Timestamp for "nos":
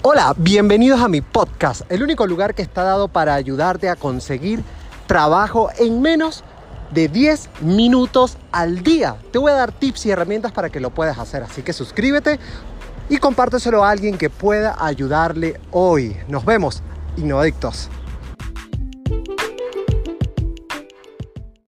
16.28-16.44